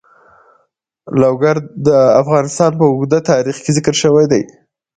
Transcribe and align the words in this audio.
لوگر 1.21 1.55
د 1.87 1.89
افغانستان 2.21 2.71
په 2.79 2.85
اوږده 2.91 3.19
تاریخ 3.31 3.57
کې 3.63 3.71
ذکر 3.77 3.95
شوی 4.03 4.25
دی. 4.31 4.43